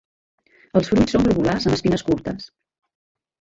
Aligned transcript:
Els 0.79 0.89
fruits 0.91 1.13
són 1.15 1.25
globulars 1.27 1.67
amb 1.69 1.77
espines 1.77 2.05
curtes. 2.09 2.49